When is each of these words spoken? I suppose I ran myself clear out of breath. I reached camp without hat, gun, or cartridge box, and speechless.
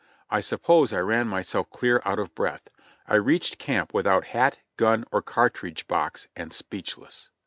I 0.31 0.41
suppose 0.41 0.91
I 0.91 0.97
ran 0.97 1.27
myself 1.27 1.69
clear 1.69 2.01
out 2.05 2.17
of 2.17 2.33
breath. 2.33 2.71
I 3.05 3.13
reached 3.17 3.59
camp 3.59 3.93
without 3.93 4.25
hat, 4.25 4.57
gun, 4.75 5.05
or 5.11 5.21
cartridge 5.21 5.87
box, 5.87 6.27
and 6.35 6.51
speechless. 6.51 7.29